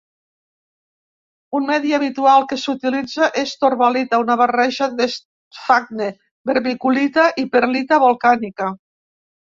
Un 1.57 1.67
medi 1.71 1.93
habitual 1.97 2.47
que 2.53 2.57
s"utilitza 2.61 3.29
es 3.43 3.53
"torba-lita", 3.65 4.21
una 4.25 4.37
barreja 4.41 4.87
d"esfagne, 5.03 6.09
vermiculita 6.53 7.29
i 7.43 7.45
perlita 7.59 8.01
volcànica. 8.09 8.73